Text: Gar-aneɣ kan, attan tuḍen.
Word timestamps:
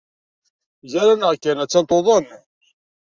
Gar-aneɣ 0.91 1.31
kan, 1.43 1.61
attan 1.63 1.85
tuḍen. 1.89 2.25